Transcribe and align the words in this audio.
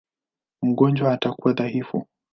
Mgonjwa 0.61 1.11
atakuwa 1.13 1.53
dhaifu. 1.53 2.07